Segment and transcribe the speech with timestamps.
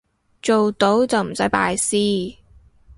[0.41, 2.35] 做到就唔使拜師